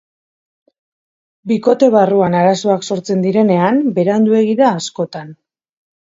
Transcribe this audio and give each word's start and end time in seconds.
Bikote 1.51 1.89
barruan 1.95 2.37
arazoak 2.39 2.87
sortzen 2.95 3.21
direnean, 3.25 3.77
beranduegi 3.99 4.55
da 4.63 4.71
askotan. 4.79 5.29